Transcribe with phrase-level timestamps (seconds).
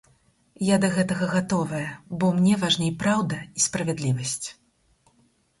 [0.67, 1.91] Я да гэтага гатовая,
[2.23, 4.47] бо мне важней праўда і справядлівасць.